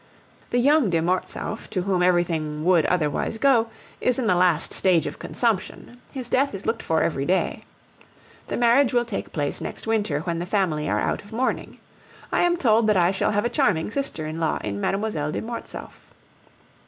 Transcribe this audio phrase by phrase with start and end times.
[0.49, 3.67] The young de Mortsauf, to whom everything would otherwise go,
[3.99, 7.65] is in the last stage of consumption; his death is looked for every day.
[8.47, 11.77] The marriage will take place next winter when the family are out of mourning.
[12.31, 15.31] I am told that I shall have a charming sister in law in Mlle.
[15.31, 16.09] de Mortsauf.